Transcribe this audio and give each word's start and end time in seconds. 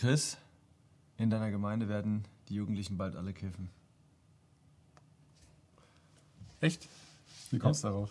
Chris, 0.00 0.38
in 1.18 1.28
deiner 1.28 1.50
Gemeinde 1.50 1.90
werden 1.90 2.24
die 2.48 2.54
Jugendlichen 2.54 2.96
bald 2.96 3.16
alle 3.16 3.34
kiffen. 3.34 3.68
Echt? 6.62 6.88
Wie 7.50 7.58
kommst 7.58 7.84
du 7.84 7.88
darauf? 7.88 8.08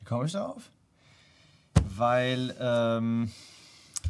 Wie 0.00 0.04
komme 0.04 0.26
ich 0.26 0.32
darauf? 0.32 0.70
Weil, 1.96 2.54
ähm, 2.60 3.30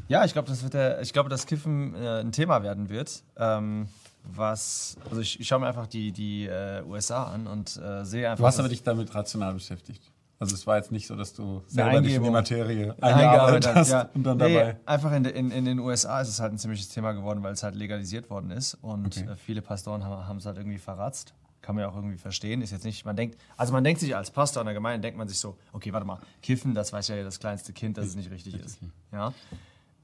ja, 0.08 0.24
ich 0.24 0.32
glaube, 0.32 0.48
das 0.48 0.64
wird 0.64 0.74
der, 0.74 1.00
ich 1.00 1.12
glaube, 1.12 1.28
dass 1.28 1.46
Kiffen 1.46 1.94
äh, 1.94 2.22
ein 2.22 2.32
Thema 2.32 2.64
werden 2.64 2.88
wird. 2.88 3.22
Ähm, 3.36 3.88
was, 4.24 4.96
also 5.08 5.20
ich, 5.20 5.38
ich 5.38 5.46
schaue 5.46 5.60
mir 5.60 5.68
einfach 5.68 5.86
die, 5.86 6.10
die 6.10 6.46
äh, 6.46 6.82
USA 6.88 7.26
an 7.26 7.46
und 7.46 7.76
äh, 7.76 8.04
sehe 8.04 8.28
einfach. 8.28 8.42
Du 8.42 8.46
hast 8.48 8.58
aber 8.58 8.68
dich 8.68 8.82
damit 8.82 9.14
rational 9.14 9.54
beschäftigt. 9.54 10.02
Also 10.38 10.54
es 10.54 10.66
war 10.66 10.76
jetzt 10.76 10.92
nicht 10.92 11.06
so, 11.06 11.16
dass 11.16 11.32
du 11.32 11.62
selber 11.66 12.00
dich 12.02 12.14
in 12.14 12.22
die. 12.22 12.30
Materie 12.30 12.94
eingearbeitet 13.00 13.74
hast 13.74 13.90
ja. 13.90 14.10
und 14.14 14.22
dann 14.24 14.36
nee, 14.36 14.54
dabei. 14.54 14.76
Einfach 14.84 15.12
in, 15.12 15.24
in, 15.24 15.50
in 15.50 15.64
den 15.64 15.78
USA 15.78 16.20
ist 16.20 16.28
es 16.28 16.40
halt 16.40 16.52
ein 16.52 16.58
ziemliches 16.58 16.88
Thema 16.90 17.12
geworden, 17.12 17.42
weil 17.42 17.54
es 17.54 17.62
halt 17.62 17.74
legalisiert 17.74 18.28
worden 18.28 18.50
ist 18.50 18.74
und 18.82 19.06
Okay. 19.06 19.28
äh, 19.30 19.36
viele 19.36 19.62
Pastoren 19.62 20.04
haben, 20.04 20.26
haben 20.26 20.36
es 20.36 20.46
halt 20.46 20.58
irgendwie 20.58 20.78
verratzt. 20.78 21.34
Kann 21.62 21.74
man 21.74 21.82
ja 21.82 21.90
auch 21.90 21.96
irgendwie 21.96 22.18
verstehen. 22.18 22.60
Ist 22.62 22.70
jetzt 22.70 22.84
nicht, 22.84 23.04
man 23.04 23.16
denkt, 23.16 23.38
also 23.56 23.72
man 23.72 23.82
denkt 23.82 24.00
sich 24.00 24.14
als 24.14 24.30
Pastor 24.30 24.60
in 24.60 24.66
der 24.66 24.74
Gemeinde, 24.74 25.00
denkt 25.00 25.16
man 25.18 25.26
sich 25.26 25.38
so, 25.38 25.56
okay, 25.72 25.92
warte 25.92 26.06
mal, 26.06 26.18
kiffen, 26.42 26.74
das 26.74 26.92
weiß 26.92 27.08
ja 27.08 27.22
das 27.24 27.40
kleinste 27.40 27.72
Kind, 27.72 27.96
dass 27.96 28.06
es 28.06 28.14
nicht 28.14 28.30
richtig 28.30 28.54
ist. 28.62 28.78
Ja. 29.12 29.32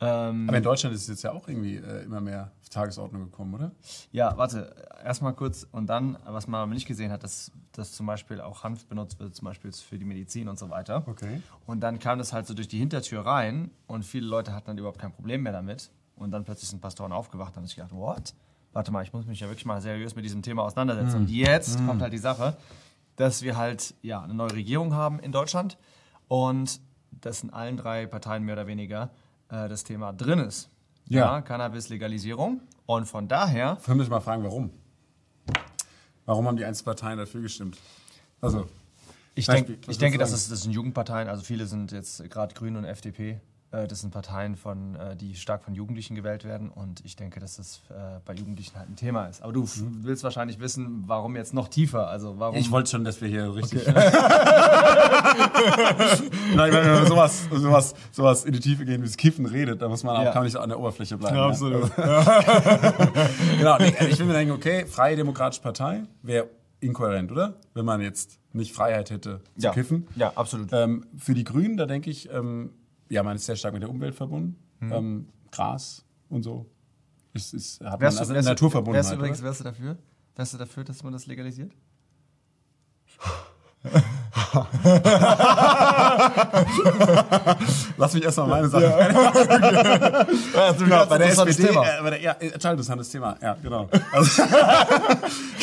Ähm, 0.02 0.48
Aber 0.48 0.58
in 0.58 0.64
Deutschland 0.64 0.94
ist 0.96 1.02
es 1.02 1.08
jetzt 1.08 1.22
ja 1.22 1.30
auch 1.30 1.46
irgendwie 1.46 1.76
äh, 1.76 2.02
immer 2.02 2.20
mehr 2.20 2.50
auf 2.60 2.68
Tagesordnung 2.68 3.22
gekommen, 3.22 3.54
oder? 3.54 3.70
Ja, 4.10 4.36
warte, 4.36 4.74
erstmal 5.04 5.32
kurz 5.32 5.64
und 5.70 5.86
dann, 5.86 6.18
was 6.26 6.48
man 6.48 6.60
aber 6.60 6.74
nicht 6.74 6.86
gesehen 6.86 7.12
hat, 7.12 7.22
dass, 7.22 7.52
dass 7.70 7.92
zum 7.92 8.06
Beispiel 8.06 8.40
auch 8.40 8.64
Hanf 8.64 8.84
benutzt 8.86 9.20
wird, 9.20 9.36
zum 9.36 9.44
Beispiel 9.44 9.70
für 9.72 9.98
die 9.98 10.04
Medizin 10.04 10.48
und 10.48 10.58
so 10.58 10.70
weiter. 10.70 11.04
Okay. 11.06 11.40
Und 11.66 11.80
dann 11.80 12.00
kam 12.00 12.18
das 12.18 12.32
halt 12.32 12.48
so 12.48 12.54
durch 12.54 12.66
die 12.66 12.78
Hintertür 12.78 13.24
rein 13.24 13.70
und 13.86 14.04
viele 14.04 14.26
Leute 14.26 14.52
hatten 14.52 14.66
dann 14.66 14.78
überhaupt 14.78 14.98
kein 14.98 15.12
Problem 15.12 15.44
mehr 15.44 15.52
damit. 15.52 15.90
Und 16.16 16.32
dann 16.32 16.44
plötzlich 16.44 16.68
sind 16.68 16.80
Pastoren 16.80 17.12
aufgewacht 17.12 17.52
und 17.52 17.58
haben 17.58 17.66
sich 17.66 17.76
gedacht, 17.76 17.92
what? 17.92 18.34
Warte 18.72 18.90
mal, 18.90 19.04
ich 19.04 19.12
muss 19.12 19.26
mich 19.26 19.38
ja 19.38 19.46
wirklich 19.46 19.66
mal 19.66 19.80
seriös 19.80 20.16
mit 20.16 20.24
diesem 20.24 20.42
Thema 20.42 20.62
auseinandersetzen. 20.62 21.16
Und 21.16 21.30
jetzt 21.30 21.84
kommt 21.86 22.02
halt 22.02 22.12
die 22.12 22.18
Sache, 22.18 22.56
dass 23.16 23.42
wir 23.42 23.56
halt 23.56 23.94
ja, 24.02 24.22
eine 24.22 24.34
neue 24.34 24.52
Regierung 24.52 24.94
haben 24.94 25.20
in 25.20 25.30
Deutschland 25.30 25.78
und 26.26 26.80
dass 27.10 27.42
in 27.42 27.50
allen 27.50 27.76
drei 27.76 28.06
Parteien 28.06 28.42
mehr 28.44 28.54
oder 28.54 28.66
weniger 28.66 29.10
äh, 29.52 29.68
das 29.68 29.84
Thema 29.84 30.12
drin 30.12 30.40
ist. 30.40 30.68
Ja. 31.08 31.40
Cannabis-Legalisierung. 31.42 32.60
Und 32.86 33.06
von 33.06 33.28
daher 33.28 33.78
Können 33.84 33.98
wir 33.98 34.02
uns 34.02 34.10
mal 34.10 34.20
fragen, 34.20 34.42
warum? 34.42 34.70
Warum 36.24 36.46
haben 36.46 36.56
die 36.56 36.64
Einzelparteien 36.64 37.18
dafür 37.18 37.42
gestimmt? 37.42 37.78
Also, 38.40 38.68
Ich, 39.34 39.46
denk, 39.46 39.68
ich 39.88 39.98
denke, 39.98 40.18
das, 40.18 40.32
ist, 40.32 40.50
das 40.50 40.62
sind 40.62 40.72
Jugendparteien, 40.72 41.28
also 41.28 41.42
viele 41.42 41.66
sind 41.66 41.92
jetzt 41.92 42.28
gerade 42.30 42.54
Grüne 42.54 42.78
und 42.78 42.84
FDP. 42.84 43.40
Äh, 43.72 43.88
Das 43.88 44.00
sind 44.00 44.10
Parteien, 44.12 44.54
von, 44.56 44.94
äh, 44.96 45.16
die 45.16 45.34
stark 45.34 45.64
von 45.64 45.74
Jugendlichen 45.74 46.14
gewählt 46.14 46.44
werden 46.44 46.68
und 46.70 47.04
ich 47.04 47.16
denke, 47.16 47.40
dass 47.40 47.56
das 47.56 47.80
äh, 47.90 48.20
bei 48.24 48.34
Jugendlichen 48.34 48.76
halt 48.78 48.88
ein 48.90 48.96
Thema 48.96 49.26
ist. 49.26 49.42
Aber 49.42 49.52
du 49.52 49.64
f- 49.64 49.82
willst 50.02 50.22
wahrscheinlich 50.24 50.60
wissen, 50.60 51.04
warum 51.06 51.34
jetzt 51.36 51.54
noch 51.54 51.68
tiefer? 51.68 52.08
Also 52.08 52.38
warum? 52.38 52.56
ich 52.56 52.70
wollte 52.70 52.90
schon, 52.90 53.02
dass 53.04 53.20
wir 53.20 53.28
hier 53.28 53.54
richtig. 53.54 53.86
Nein, 56.54 56.72
wenn 56.72 56.86
man 56.90 57.06
sowas, 57.06 57.48
sowas, 57.50 57.94
sowas 58.10 58.44
in 58.44 58.52
die 58.52 58.60
Tiefe 58.60 58.84
gehen, 58.84 59.00
wie 59.02 59.06
das 59.06 59.16
Kiffen 59.16 59.46
redet, 59.46 59.80
da 59.82 59.88
muss 59.88 60.02
man 60.04 60.16
auch, 60.16 60.22
Ja. 60.24 60.32
kann 60.32 60.40
man 60.42 60.44
nicht 60.44 60.56
an 60.56 60.68
der 60.68 60.78
Oberfläche 60.78 61.16
bleiben. 61.16 61.36
Ja, 61.36 61.42
ne? 61.46 61.48
absolut. 61.50 61.90
genau, 63.58 63.78
nee, 63.78 63.94
ich 64.08 64.18
will 64.18 64.26
mir 64.26 64.32
denken, 64.34 64.52
okay, 64.52 64.86
Freie 64.86 65.16
Demokratische 65.16 65.62
Partei 65.62 66.02
wäre 66.22 66.48
inkohärent, 66.80 67.30
oder? 67.32 67.54
Wenn 67.74 67.84
man 67.84 68.00
jetzt 68.00 68.38
nicht 68.52 68.74
Freiheit 68.74 69.10
hätte 69.10 69.40
zu 69.56 69.66
ja. 69.66 69.72
kiffen. 69.72 70.06
Ja, 70.16 70.32
absolut. 70.34 70.68
Ähm, 70.72 71.06
für 71.16 71.32
die 71.34 71.44
Grünen, 71.44 71.76
da 71.76 71.86
denke 71.86 72.10
ich, 72.10 72.30
ähm, 72.32 72.70
ja, 73.12 73.22
man 73.22 73.36
ist 73.36 73.44
sehr 73.46 73.56
stark 73.56 73.74
mit 73.74 73.82
der 73.82 73.90
Umwelt 73.90 74.14
verbunden. 74.14 74.56
Mhm. 74.80 74.92
Ähm, 74.92 75.28
Gras 75.50 76.04
und 76.28 76.42
so. 76.42 76.66
Ist, 77.34 77.54
ist, 77.54 77.80
hat 77.80 77.92
man 77.92 78.00
Wärst 78.00 78.16
du, 78.16 78.20
also 78.20 78.34
wärst, 78.34 78.46
du- 78.46 78.50
Naturverbundenheit. 78.50 79.04
wärst 79.04 79.12
du 79.12 79.16
übrigens, 79.16 79.38
oder? 79.40 79.46
wärst 79.48 79.60
du 79.60 79.64
dafür? 79.64 79.98
Wärst 80.34 80.54
du 80.54 80.58
dafür, 80.58 80.84
dass 80.84 81.02
man 81.02 81.12
das 81.12 81.26
legalisiert? 81.26 81.72
Lass 87.96 88.14
mich 88.14 88.22
erstmal 88.22 88.46
meine 88.46 88.68
Sache. 88.68 88.84
Ja, 88.84 90.72
Genau, 90.78 91.06
bei 91.06 91.18
der 91.18 91.28
SPD, 91.28 91.66
Thema. 91.66 91.84
äh, 91.84 92.02
bei 92.02 92.10
der, 92.10 92.20
ja, 92.20 92.34
total 92.34 92.72
interessantes 92.72 93.08
Thema, 93.10 93.36
ja, 93.42 93.56
genau. 93.60 93.88
Also, 94.12 94.42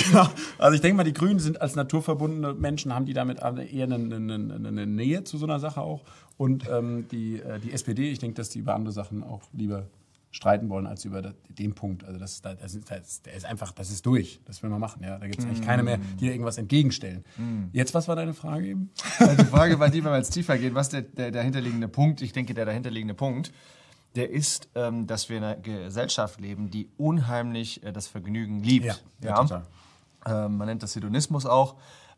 genau. 0.06 0.28
also 0.58 0.76
ich 0.76 0.82
denke 0.82 0.98
mal, 0.98 1.04
die 1.04 1.14
Grünen 1.14 1.40
sind 1.40 1.62
als 1.62 1.76
naturverbundene 1.76 2.54
Menschen, 2.54 2.94
haben 2.94 3.06
die 3.06 3.14
damit 3.14 3.40
eher 3.40 3.86
eine, 3.86 3.96
eine, 3.96 4.16
eine, 4.16 4.68
eine 4.68 4.86
Nähe 4.86 5.24
zu 5.24 5.38
so 5.38 5.46
einer 5.46 5.60
Sache 5.60 5.82
auch. 5.82 6.02
Und 6.38 6.70
ähm, 6.70 7.08
die, 7.10 7.40
äh, 7.40 7.60
die 7.60 7.74
SPD, 7.74 8.12
ich 8.12 8.20
denke, 8.20 8.36
dass 8.36 8.50
die 8.50 8.60
über 8.60 8.76
andere 8.76 8.94
Sachen 8.94 9.24
auch 9.24 9.42
lieber 9.54 9.88
streiten 10.32 10.70
wollen 10.70 10.86
als 10.86 11.06
über 11.06 11.34
den 11.50 11.74
Punkt. 11.74 12.04
Also 12.04 12.20
das, 12.20 12.42
das, 12.42 12.58
das, 12.58 12.76
ist, 12.76 12.92
das, 12.92 13.22
der 13.24 13.34
ist 13.34 13.46
einfach, 13.46 13.72
das 13.72 13.90
ist 13.90 14.06
durch. 14.06 14.40
Das 14.46 14.62
will 14.62 14.70
man 14.70 14.80
machen. 14.80 15.04
Ja, 15.04 15.18
da 15.18 15.28
gibt 15.28 15.40
es 15.40 15.46
eigentlich 15.46 15.62
keine 15.62 15.82
mehr, 15.82 15.98
die 16.20 16.28
da 16.28 16.32
irgendwas 16.32 16.58
entgegenstellen. 16.58 17.26
Jetzt, 17.74 17.94
was 17.94 18.08
war 18.08 18.16
deine 18.16 18.34
Frage 18.34 18.68
eben? 18.68 18.92
Die 19.40 19.46
Frage 19.46 19.80
war 19.80 19.90
die, 19.90 20.04
wenn 20.04 20.12
wir 20.12 20.18
jetzt 20.18 20.32
tiefer 20.32 20.58
gehen, 20.58 20.76
was 20.76 20.90
der, 20.90 21.02
der 21.02 21.32
dahinterliegende 21.32 21.88
Punkt, 21.88 22.22
ich 22.22 22.32
denke, 22.32 22.54
der 22.54 22.66
dahinterliegende 22.66 23.16
Punkt, 23.16 23.52
der 24.16 24.30
ist, 24.30 24.70
ähm, 24.76 25.08
dass 25.08 25.30
wir 25.30 25.38
in 25.38 25.44
einer 25.44 25.56
Gesellschaft 25.56 26.40
leben, 26.40 26.70
die 26.70 26.90
unheimlich 26.98 27.84
äh, 27.84 27.92
das 27.92 28.08
Vergnügen 28.08 28.64
liebt. 28.64 28.86
Ja, 28.86 28.96
ja, 29.22 29.36
total. 29.36 29.66
Ähm, 30.26 30.58
man 30.58 30.68
nennt 30.68 30.84
das 30.84 30.96
Hedonismus 30.96 31.46
auch. 31.46 31.76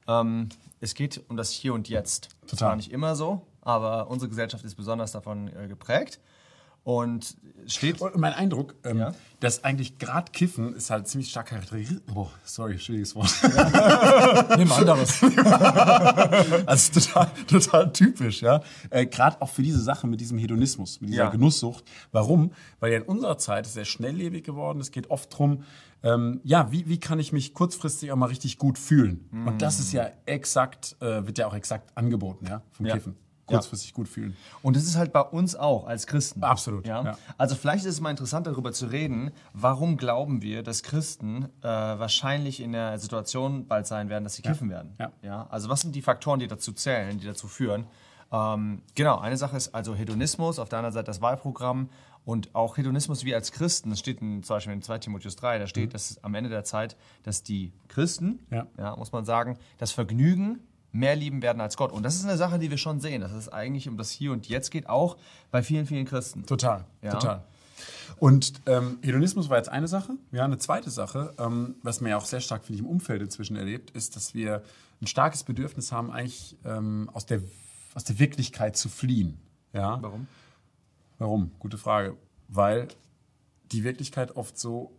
Ähm, 0.07 0.49
es 0.79 0.95
geht 0.95 1.21
um 1.29 1.37
das 1.37 1.51
Hier 1.51 1.73
und 1.73 1.89
Jetzt. 1.89 2.29
Das 2.41 2.51
Total. 2.51 2.69
war 2.69 2.75
nicht 2.75 2.91
immer 2.91 3.15
so, 3.15 3.45
aber 3.61 4.09
unsere 4.09 4.29
Gesellschaft 4.29 4.63
ist 4.63 4.75
besonders 4.75 5.11
davon 5.11 5.47
äh, 5.47 5.67
geprägt. 5.67 6.19
Und 6.83 7.37
steht. 7.67 8.01
Und 8.01 8.15
mein 8.17 8.33
Eindruck, 8.33 8.73
ähm, 8.83 8.97
Ja. 8.97 9.13
dass 9.39 9.63
eigentlich 9.63 9.99
gerade 9.99 10.31
Kiffen 10.31 10.73
ist 10.73 10.89
halt 10.89 11.07
ziemlich 11.07 11.29
stark 11.29 11.47
charakterisiert. 11.49 12.01
Oh, 12.15 12.27
sorry, 12.43 12.79
schwieriges 12.79 13.15
Wort. 13.15 13.29
Nimm 14.57 14.71
anderes. 14.71 15.21
Also 16.65 16.99
total, 16.99 17.27
total 17.47 17.93
typisch, 17.93 18.41
ja. 18.41 18.61
Äh, 18.89 19.05
Gerade 19.05 19.41
auch 19.41 19.49
für 19.49 19.61
diese 19.61 19.79
Sache 19.81 20.07
mit 20.07 20.21
diesem 20.21 20.37
Hedonismus, 20.37 21.01
mit 21.01 21.09
dieser 21.11 21.25
Ja. 21.25 21.29
Genusssucht. 21.29 21.83
Warum? 22.11 22.51
Weil 22.79 22.91
ja 22.93 22.97
in 22.97 23.03
unserer 23.03 23.37
Zeit 23.37 23.65
ist 23.67 23.73
sehr 23.73 23.85
schnelllebig 23.85 24.43
geworden. 24.43 24.79
Es 24.79 24.91
geht 24.91 25.09
oft 25.09 25.35
drum, 25.37 25.63
ähm, 26.03 26.41
ja, 26.43 26.71
wie, 26.71 26.87
wie 26.89 26.99
kann 26.99 27.19
ich 27.19 27.31
mich 27.31 27.53
kurzfristig 27.53 28.11
auch 28.11 28.15
mal 28.15 28.25
richtig 28.27 28.57
gut 28.57 28.79
fühlen? 28.79 29.29
Und 29.45 29.61
das 29.61 29.79
ist 29.79 29.91
ja 29.93 30.09
exakt, 30.25 30.95
äh, 30.99 31.25
wird 31.27 31.37
ja 31.37 31.45
auch 31.47 31.53
exakt 31.53 31.95
angeboten, 31.95 32.47
ja, 32.47 32.63
vom 32.71 32.87
Ja. 32.87 32.95
Kiffen. 32.95 33.15
Ja. 33.51 33.57
Kurzfristig 33.57 33.93
gut 33.93 34.07
fühlen. 34.07 34.35
Und 34.63 34.75
das 34.75 34.83
ist 34.83 34.95
halt 34.97 35.13
bei 35.13 35.21
uns 35.21 35.55
auch 35.55 35.85
als 35.85 36.07
Christen. 36.07 36.43
Absolut, 36.43 36.87
Ja? 36.87 37.03
ja. 37.03 37.17
Also 37.37 37.55
vielleicht 37.55 37.85
ist 37.85 37.93
es 37.93 38.01
mal 38.01 38.09
interessant 38.11 38.47
darüber 38.47 38.71
zu 38.71 38.87
reden, 38.87 39.31
warum 39.53 39.97
glauben 39.97 40.41
wir, 40.41 40.63
dass 40.63 40.83
Christen 40.83 41.45
äh, 41.61 41.67
wahrscheinlich 41.67 42.59
in 42.61 42.71
der 42.71 42.97
Situation 42.99 43.67
bald 43.67 43.87
sein 43.87 44.09
werden, 44.09 44.23
dass 44.23 44.35
sie 44.35 44.41
kiffen 44.41 44.69
werden. 44.69 44.95
ja. 45.21 45.47
Also 45.49 45.69
was 45.69 45.81
sind 45.81 45.95
die 45.95 46.01
Faktoren, 46.01 46.39
die 46.39 46.47
dazu 46.47 46.71
zählen, 46.73 47.19
die 47.19 47.25
dazu 47.27 47.47
führen? 47.47 47.85
Ähm, 48.31 48.81
genau, 48.95 49.19
eine 49.19 49.35
Sache 49.37 49.57
ist 49.57 49.75
also 49.75 49.93
Hedonismus, 49.93 50.57
auf 50.59 50.69
der 50.69 50.79
anderen 50.79 50.93
Seite 50.93 51.05
das 51.07 51.21
Wahlprogramm 51.21 51.89
und 52.23 52.55
auch 52.55 52.77
Hedonismus 52.77 53.25
wie 53.25 53.35
als 53.35 53.51
Christen. 53.51 53.89
Das 53.89 53.99
steht 53.99 54.21
in, 54.21 54.41
zum 54.43 54.55
Beispiel 54.55 54.71
in 54.73 54.81
2 54.81 54.99
Timotheus 54.99 55.35
3, 55.35 55.59
da 55.59 55.67
steht, 55.67 55.93
dass 55.93 56.11
es 56.11 56.23
am 56.23 56.33
Ende 56.35 56.49
der 56.49 56.63
Zeit, 56.63 56.95
dass 57.23 57.43
die 57.43 57.73
Christen, 57.89 58.39
Ja. 58.49 58.67
ja, 58.77 58.95
muss 58.95 59.11
man 59.11 59.25
sagen, 59.25 59.57
das 59.79 59.91
Vergnügen 59.91 60.59
mehr 60.91 61.15
lieben 61.15 61.41
werden 61.41 61.61
als 61.61 61.77
Gott. 61.77 61.91
Und 61.91 62.03
das 62.03 62.15
ist 62.15 62.25
eine 62.25 62.37
Sache, 62.37 62.59
die 62.59 62.69
wir 62.69 62.77
schon 62.77 62.99
sehen, 62.99 63.21
dass 63.21 63.31
es 63.31 63.49
eigentlich 63.49 63.87
um 63.87 63.97
das 63.97 64.11
Hier 64.11 64.31
und 64.31 64.47
Jetzt 64.47 64.71
geht, 64.71 64.87
auch 64.89 65.17
bei 65.51 65.63
vielen, 65.63 65.85
vielen 65.85 66.05
Christen. 66.05 66.45
Total, 66.45 66.85
Ja. 67.01 67.11
total. 67.11 67.43
Und 68.17 68.53
ähm, 68.67 68.99
Hedonismus 69.01 69.49
war 69.49 69.57
jetzt 69.57 69.69
eine 69.69 69.87
Sache. 69.87 70.13
Ja, 70.31 70.45
eine 70.45 70.59
zweite 70.59 70.91
Sache, 70.91 71.33
ähm, 71.39 71.75
was 71.81 72.01
man 72.01 72.11
ja 72.11 72.17
auch 72.17 72.25
sehr 72.25 72.39
stark, 72.41 72.63
finde 72.65 72.75
ich, 72.75 72.81
im 72.81 72.89
Umfeld 72.89 73.21
inzwischen 73.21 73.55
erlebt, 73.55 73.89
ist, 73.91 74.15
dass 74.15 74.35
wir 74.35 74.61
ein 75.01 75.07
starkes 75.07 75.43
Bedürfnis 75.43 75.91
haben, 75.91 76.11
eigentlich 76.11 76.55
ähm, 76.63 77.09
aus, 77.13 77.25
der, 77.25 77.41
aus 77.95 78.03
der 78.03 78.19
Wirklichkeit 78.19 78.77
zu 78.77 78.89
fliehen. 78.89 79.39
Ja? 79.73 79.97
Warum? 80.01 80.27
Warum? 81.17 81.51
Gute 81.57 81.79
Frage. 81.79 82.15
Weil 82.47 82.89
die 83.71 83.83
Wirklichkeit 83.83 84.35
oft 84.35 84.59
so 84.59 84.91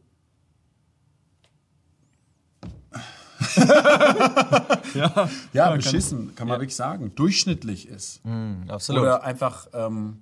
Ja, 4.94 5.28
ja, 5.54 5.74
beschissen, 5.74 6.34
kann 6.34 6.48
man 6.48 6.58
wirklich 6.60 6.76
sagen, 6.76 7.12
durchschnittlich 7.14 7.88
ist. 7.88 8.20
absolut. 8.68 9.02
Oder 9.02 9.24
einfach 9.24 9.68
ähm, 9.72 10.18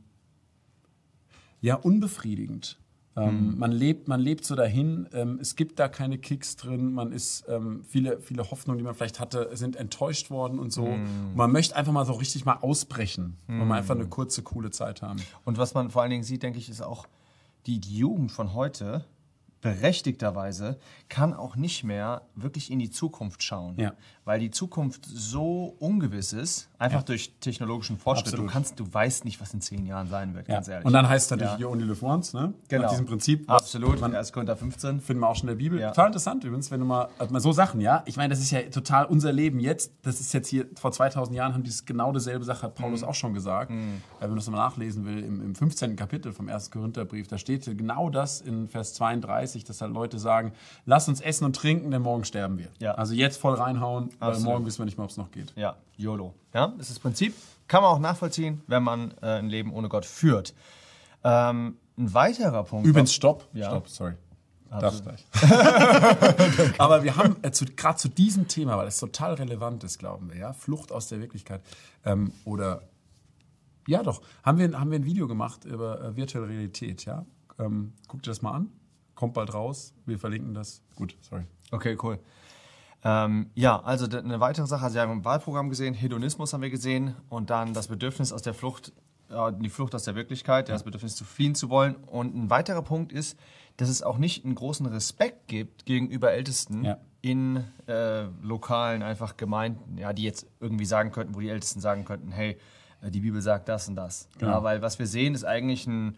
ja 1.61 1.75
unbefriedigend. 1.75 2.79
Ähm, 3.17 3.59
man, 3.59 3.73
lebt, 3.73 4.07
man 4.07 4.21
lebt 4.21 4.45
so 4.45 4.55
dahin, 4.55 5.09
ähm, 5.13 5.39
es 5.43 5.57
gibt 5.57 5.81
da 5.81 5.89
keine 5.89 6.17
Kicks 6.19 6.55
drin, 6.57 6.93
man 6.93 7.11
ist, 7.11 7.45
ähm, 7.49 7.83
viele, 7.87 8.21
viele 8.21 8.49
Hoffnungen, 8.51 8.79
die 8.79 8.85
man 8.85 8.95
vielleicht 8.95 9.19
hatte, 9.19 9.51
sind 9.55 9.75
enttäuscht 9.75 10.31
worden 10.31 10.61
und 10.61 10.73
so. 10.73 10.85
Und 10.85 11.35
man 11.35 11.51
möchte 11.51 11.75
einfach 11.75 11.93
mal 11.93 12.07
so 12.07 12.13
richtig 12.13 12.45
mal 12.45 12.59
ausbrechen, 12.61 13.37
weil 13.49 13.67
man 13.67 13.79
einfach 13.79 13.97
eine 13.97 14.07
kurze, 14.07 14.43
coole 14.43 14.71
Zeit 14.71 15.03
haben. 15.03 15.21
Und 15.45 15.59
was 15.59 15.75
man 15.75 15.91
vor 15.91 16.03
allen 16.03 16.13
Dingen 16.13 16.23
sieht, 16.23 16.45
denke 16.45 16.59
ich, 16.61 16.69
ist 16.71 16.83
auch, 16.83 17.07
die, 17.67 17.79
die 17.79 17.99
Jugend 17.99 18.33
von 18.33 18.55
heute 18.55 19.05
berechtigterweise 19.61 20.79
kann 21.09 21.35
auch 21.35 21.57
nicht 21.57 21.83
mehr 21.85 22.23
wirklich 22.35 22.71
in 22.71 22.79
die 22.79 22.91
Zukunft 22.91 23.43
schauen. 23.43 23.75
Ja. 23.79 23.93
Weil 24.25 24.39
die 24.39 24.51
Zukunft 24.51 25.05
so 25.07 25.75
ungewiss 25.81 26.33
ist, 26.33 26.69
einfach 26.79 27.01
Ja. 27.01 27.05
durch 27.07 27.35
technologischen 27.41 27.99
Fortschritt. 27.99 28.29
Absolut. 28.29 28.49
Du, 28.49 28.53
kannst, 28.53 28.79
du 28.79 28.93
weißt 28.95 29.25
nicht, 29.25 29.41
was 29.41 29.53
in 29.53 29.61
zehn 29.61 29.87
Jahren 29.87 30.09
sein 30.09 30.35
wird, 30.35 30.47
ganz 30.47 30.67
Ja. 30.69 30.75
ehrlich. 30.75 30.87
Und 30.87 30.93
dann 30.93 31.09
heißt 31.09 31.25
es 31.27 31.31
natürlich, 31.31 31.53
Ja. 31.55 31.59
you 31.59 31.69
only 31.69 31.85
live 31.85 32.03
once, 32.03 32.33
ne? 32.33 32.55
Genau. 32.69 32.83
Nach 32.85 32.91
diesem 32.91 33.07
Prinzip. 33.07 33.51
Absolut, 33.51 34.01
Man, 34.01 34.15
1. 34.15 34.33
Korinther 34.33 34.57
15. 34.57 35.01
finden 35.01 35.23
wir 35.23 35.29
auch 35.29 35.35
schon 35.35 35.49
in 35.49 35.57
der 35.59 35.63
Bibel. 35.65 35.81
Total 35.81 36.07
interessant 36.07 36.45
übrigens, 36.45 36.71
wenn 36.71 36.81
du 36.81 36.87
mal, 36.87 37.09
also 37.19 37.33
mal 37.33 37.41
so 37.41 37.51
Sachen, 37.53 37.81
ja. 37.81 38.03
Ich 38.07 38.17
meine, 38.17 38.29
das 38.31 38.41
ist 38.41 38.51
ja 38.53 38.61
total 38.63 39.07
unser 39.07 39.33
Leben 39.33 39.59
jetzt. 39.59 39.93
Das 40.03 40.21
ist 40.21 40.33
jetzt 40.33 40.49
hier, 40.49 40.67
vor 40.77 40.93
2000 40.93 41.37
Jahren 41.37 41.55
haben 41.55 41.65
die 41.65 41.73
genau 41.85 42.13
dieselbe 42.13 42.45
Sache, 42.45 42.63
hat 42.63 42.79
Mhm. 42.79 42.83
Paulus 42.85 43.03
auch 43.03 43.15
schon 43.15 43.35
gesagt. 43.35 43.71
Äh, 43.73 43.75
wenn 44.21 44.29
man 44.31 44.37
das 44.37 44.49
mal 44.49 44.59
nachlesen 44.59 45.05
will, 45.05 45.19
im, 45.25 45.43
im 45.43 45.55
15. 45.55 45.97
Kapitel 45.97 46.33
vom 46.33 46.49
1. 46.49 46.71
Korintherbrief, 46.71 47.27
da 47.27 47.37
steht 47.39 47.65
genau 47.77 48.11
das 48.11 48.41
in 48.41 48.69
Vers 48.69 48.95
32, 48.95 49.50
dass 49.65 49.81
halt 49.81 49.93
Leute 49.93 50.19
sagen, 50.19 50.53
lass 50.87 51.09
uns 51.09 51.21
essen 51.21 51.45
und 51.45 51.57
trinken, 51.57 51.91
denn 51.91 52.03
morgen 52.03 52.25
sterben 52.25 52.59
wir. 52.59 52.69
Ja. 52.79 52.93
Also 52.93 53.15
jetzt 53.15 53.39
voll 53.39 53.55
reinhauen, 53.55 54.11
weil 54.19 54.31
Absolut. 54.31 54.53
morgen 54.53 54.67
wissen 54.67 54.79
wir 54.79 54.85
nicht 54.87 54.99
mehr, 54.99 55.05
ob 55.05 55.11
es 55.11 55.17
noch 55.17 55.31
geht. 55.31 55.53
Ja, 55.57 55.77
YOLO. 55.97 56.35
Ja, 56.55 56.69
das 56.69 56.89
ist 56.89 56.97
das 56.97 56.99
Prinzip. 57.01 57.35
Kann 57.69 57.83
man 57.83 57.93
auch 57.93 57.99
nachvollziehen, 57.99 58.63
wenn 58.67 58.83
man 58.83 59.13
äh, 59.23 59.39
ein 59.39 59.49
Leben 59.49 59.73
ohne 59.73 59.89
Gott 59.89 60.05
führt. 60.05 60.55
Ähm, 61.23 61.77
ein 61.97 62.15
weiterer 62.15 62.65
Punkt. 62.65 62.87
Übrigens, 62.87 63.13
stopp. 63.13 63.47
Ja. 63.53 63.71
Stopp, 63.71 63.89
sorry. 63.89 64.15
Darf 64.71 65.03
gleich. 65.03 65.27
Aber 66.79 67.03
wir 67.03 67.17
haben 67.17 67.37
äh, 67.43 67.51
gerade 67.51 67.97
zu 67.99 68.09
diesem 68.09 68.47
Thema, 68.47 68.77
weil 68.77 68.87
es 68.87 68.99
total 68.99 69.35
relevant 69.35 69.83
ist, 69.83 69.99
glauben 69.99 70.31
wir, 70.31 70.39
ja, 70.39 70.53
Flucht 70.53 70.93
aus 70.93 71.09
der 71.09 71.21
Wirklichkeit 71.21 71.61
ähm, 72.05 72.33
oder 72.45 72.83
ja 73.89 74.03
doch, 74.03 74.23
haben 74.45 74.59
wir, 74.59 74.79
haben 74.79 74.91
wir 74.93 74.99
ein 75.01 75.05
Video 75.05 75.27
gemacht 75.27 75.65
über 75.65 76.01
äh, 76.01 76.17
virtuelle 76.17 76.49
Realität, 76.49 77.05
ja. 77.05 77.27
Ähm, 77.59 77.93
guckt 78.07 78.27
ihr 78.27 78.31
das 78.31 78.43
mal 78.43 78.53
an, 78.53 78.71
kommt 79.21 79.35
bald 79.35 79.53
raus, 79.53 79.93
wir 80.07 80.19
verlinken 80.19 80.55
das. 80.55 80.83
Gut, 80.97 81.15
sorry. 81.21 81.45
Okay, 81.71 81.97
cool. 82.03 82.19
Ähm, 83.05 83.51
ja, 83.55 83.81
also 83.83 84.07
eine 84.07 84.41
weitere 84.41 84.67
Sache, 84.67 84.85
also 84.85 84.95
wir 84.95 85.03
haben 85.03 85.11
ein 85.13 85.25
Wahlprogramm 85.25 85.69
gesehen, 85.69 85.93
Hedonismus 85.93 86.53
haben 86.55 86.63
wir 86.63 86.71
gesehen 86.71 87.15
und 87.29 87.51
dann 87.51 87.75
das 87.75 87.89
Bedürfnis 87.89 88.33
aus 88.33 88.41
der 88.41 88.55
Flucht, 88.55 88.93
äh, 89.29 89.53
die 89.61 89.69
Flucht 89.69 89.95
aus 89.95 90.05
der 90.05 90.15
Wirklichkeit, 90.15 90.69
ja. 90.69 90.75
das 90.75 90.85
Bedürfnis 90.85 91.17
zu 91.17 91.25
fliehen 91.25 91.55
zu 91.55 91.69
wollen. 91.69 91.97
Und 91.97 92.35
ein 92.35 92.49
weiterer 92.51 92.81
Punkt 92.83 93.13
ist, 93.13 93.39
dass 93.77 93.91
es 93.91 94.03
auch 94.03 94.17
nicht 94.17 94.45
einen 94.45 94.55
großen 94.55 94.87
Respekt 94.87 95.49
gibt 95.49 95.85
gegenüber 95.85 96.33
Ältesten 96.33 96.85
Ja. 96.85 96.99
in 97.21 97.65
äh, 97.87 98.23
lokalen 98.43 99.03
einfach 99.03 99.37
Gemeinden, 99.37 99.99
ja, 99.99 100.15
die 100.15 100.23
jetzt 100.23 100.47
irgendwie 100.61 100.87
sagen 100.87 101.13
könnten, 101.13 101.35
wo 101.35 101.41
die 101.41 101.51
Ältesten 101.51 101.81
sagen 101.81 102.07
könnten, 102.07 102.33
hey, 102.33 102.59
äh, 103.03 103.11
die 103.11 103.21
Bibel 103.21 103.43
sagt 103.43 103.69
das 103.69 103.87
und 103.87 103.97
das. 103.97 104.29
Genau. 104.39 104.53
Ja, 104.53 104.63
weil 104.63 104.81
was 104.81 104.99
wir 104.99 105.07
sehen, 105.07 105.35
ist 105.35 105.45
eigentlich 105.45 105.87
ein, 105.87 106.17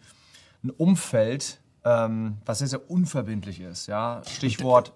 ein 0.64 0.70
Umfeld, 0.70 1.60
ähm, 1.84 2.38
was 2.44 2.58
sehr, 2.58 2.69
sehr 2.69 2.90
unverbindlich 2.90 3.61
ist. 3.61 3.87
Ja? 3.87 4.23
Stichwort 4.26 4.93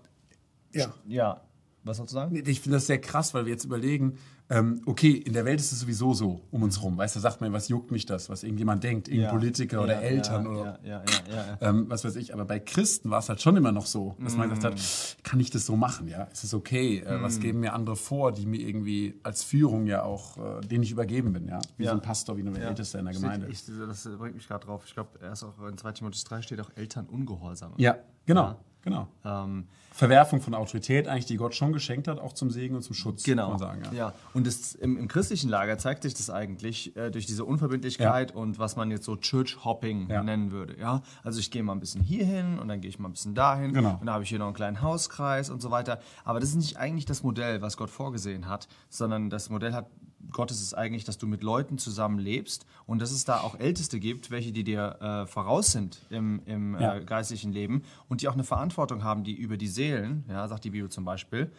Ja. 0.73 0.93
ja, 1.06 1.41
was 1.85 1.97
sollst 1.97 2.12
du 2.12 2.17
sagen? 2.17 2.37
Ich 2.47 2.61
finde 2.61 2.77
das 2.77 2.87
sehr 2.87 3.00
krass, 3.00 3.35
weil 3.35 3.47
wir 3.47 3.53
jetzt 3.53 3.65
überlegen, 3.65 4.19
ähm, 4.49 4.81
okay, 4.87 5.11
in 5.11 5.33
der 5.33 5.45
Welt 5.45 5.59
ist 5.59 5.73
es 5.73 5.81
sowieso 5.81 6.15
so 6.15 6.41
um 6.53 6.63
uns 6.63 6.81
rum. 6.83 6.97
Weißt 6.97 7.17
du, 7.17 7.21
sagt 7.21 7.41
man, 7.41 7.53
was 7.53 7.67
juckt 7.69 7.91
mich 7.91 8.07
das, 8.07 8.29
was 8.31 8.45
irgendjemand 8.45 8.85
denkt, 8.85 9.09
irgendein 9.09 9.33
Politiker 9.35 9.83
oder 9.83 9.95
Ja, 9.95 10.01
Eltern 10.01 10.45
ja, 10.45 10.51
oder 10.51 10.79
Ja, 10.85 11.03
ja, 11.03 11.03
ja, 11.35 11.59
ähm, 11.69 11.87
was 11.89 12.05
weiß 12.05 12.15
ich. 12.17 12.33
Aber 12.33 12.45
bei 12.45 12.61
Christen 12.61 13.11
war 13.11 13.19
es 13.19 13.29
halt 13.29 13.41
schon 13.43 13.57
immer 13.57 13.73
noch 13.73 13.87
so, 13.87 14.15
dass 14.21 14.37
man 14.37 14.49
gesagt 14.51 14.75
Mm. 14.75 14.79
hat, 14.79 15.17
kann 15.25 15.41
ich 15.41 15.51
das 15.51 15.67
so 15.67 15.75
machen? 15.77 16.07
Ja, 16.07 16.25
ist 16.25 16.45
es 16.45 16.55
okay? 16.55 16.99
Äh, 17.01 17.21
Was 17.23 17.41
geben 17.41 17.59
mir 17.61 17.73
andere 17.73 17.97
vor, 17.97 18.31
die 18.33 18.47
mir 18.47 18.61
irgendwie 18.61 19.19
als 19.25 19.43
Führung 19.43 19.87
ja 19.87 20.03
auch, 20.05 20.37
äh, 20.37 20.61
denen 20.67 20.85
ich 20.85 20.93
übergeben 20.93 21.33
bin? 21.33 21.49
Ja, 21.49 21.59
wie 21.77 21.85
so 21.87 21.91
ein 21.93 22.03
Pastor, 22.03 22.37
wie 22.37 22.43
ein 22.43 22.55
Ältester 22.55 23.01
in 23.01 23.07
der 23.07 23.15
Gemeinde. 23.15 23.49
Ich, 23.51 23.65
das 23.67 24.09
bringt 24.19 24.37
mich 24.37 24.47
gerade 24.47 24.65
drauf. 24.65 24.85
Ich 24.87 24.95
glaube, 24.95 25.19
erst 25.21 25.43
auch 25.43 25.55
in 25.69 25.77
2 25.77 25.91
Timotheus 25.93 26.23
3 26.25 26.43
steht 26.43 26.61
auch 26.61 26.71
Eltern 26.77 27.07
ungehorsam. 27.07 27.73
ja, 27.79 27.97
genau. 28.27 28.57
Genau. 28.87 29.06
Ähm, 29.25 29.67
Verwerfung 29.93 30.43
von 30.43 30.55
Autorität 30.55 31.09
eigentlich, 31.09 31.25
die 31.25 31.37
Gott 31.38 31.55
schon 31.55 31.73
geschenkt 31.73 32.06
hat, 32.06 32.19
auch 32.19 32.35
zum 32.35 32.50
Segen 32.50 32.75
und 32.77 32.83
zum 32.83 32.94
Schutz, 32.94 33.23
Genau. 33.23 33.44
kann 33.44 33.50
man 33.53 33.59
sagen. 33.59 33.83
Ja. 33.85 33.93
Ja. 34.09 34.15
Und 34.35 34.47
das, 34.47 34.75
im, 34.75 34.99
im 34.99 35.09
christlichen 35.09 35.49
Lager 35.49 35.79
zeigt 35.79 36.03
sich 36.03 36.12
das 36.12 36.29
eigentlich 36.29 36.94
äh, 36.99 37.11
durch 37.11 37.25
diese 37.25 37.47
Unverbindlichkeit 37.47 38.35
und 38.35 38.59
was 38.59 38.77
man 38.77 38.91
jetzt 38.91 39.06
so 39.06 39.17
Church 39.17 39.65
Hopping 39.65 40.11
Ja. 40.11 40.23
nennen 40.23 40.50
würde. 40.53 40.79
Ja? 40.79 41.03
Also 41.23 41.41
ich 41.41 41.50
gehe 41.50 41.62
mal 41.62 41.73
ein 41.73 41.81
bisschen 41.81 42.03
hier 42.03 42.27
hin 42.27 42.59
und 42.59 42.69
dann 42.69 42.83
gehe 42.83 42.91
ich 42.91 42.99
mal 42.99 43.09
ein 43.09 43.12
bisschen 43.12 43.35
dahin 43.35 43.73
Genau. 43.73 43.93
und 43.94 44.00
dann 44.06 44.11
habe 44.15 44.23
ich 44.25 44.29
hier 44.29 44.38
noch 44.38 44.47
einen 44.47 44.55
kleinen 44.55 44.83
Hauskreis 44.83 45.49
und 45.49 45.62
so 45.62 45.71
weiter. 45.71 45.99
Aber 46.25 46.41
das 46.41 46.50
ist 46.50 46.56
nicht 46.56 46.77
eigentlich 46.77 47.06
das 47.06 47.23
Modell, 47.23 47.62
was 47.62 47.79
Gott 47.79 47.88
vorgesehen 47.88 48.49
hat, 48.49 48.69
sondern 48.91 49.31
das 49.31 49.49
Modell 49.49 49.73
hat 49.73 49.87
Gottes 50.32 50.61
ist 50.61 50.75
eigentlich, 50.75 51.05
dass 51.05 51.19
du 51.19 51.26
mit 51.26 51.43
Leuten 51.43 51.78
zusammen 51.78 52.19
lebst 52.19 52.67
und 52.87 53.00
dass 53.00 53.11
es 53.11 53.25
da 53.25 53.40
auch 53.40 53.58
Älteste 53.58 54.00
gibt, 54.00 54.31
welche 54.31 54.52
die 54.52 54.64
dir 54.64 54.96
äh, 55.00 55.26
voraus 55.26 55.73
sind 55.73 56.00
im, 56.11 56.43
im 56.46 56.75
Ja. 56.78 56.96
äh, 56.96 57.05
geistlichen 57.05 57.52
Leben 57.52 57.82
und 58.08 58.23
die 58.23 58.28
auch 58.28 58.34
eine 58.34 58.44
Verantwortung 58.44 59.05
haben, 59.05 59.25
die 59.25 59.34
über 59.34 59.56
die 59.56 59.69
Seelen, 59.69 60.25
ja, 60.28 60.46
sagt 60.49 60.64
die 60.64 60.70
Bibel 60.70 60.88
zum 60.90 61.05
Beispiel, 61.05 61.50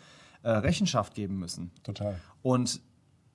äh, 0.43 0.49
Rechenschaft 0.51 1.15
geben 1.15 1.37
müssen. 1.37 1.71
Total. 1.83 2.19
Und 2.41 2.81